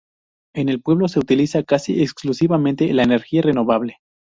En 0.55 0.69
el 0.69 0.81
pueblo 0.81 1.07
se 1.07 1.19
utiliza 1.19 1.61
casi 1.61 2.01
exclusivamente 2.01 2.91
la 2.91 3.03
energía 3.03 3.43
renovable. 3.43 3.97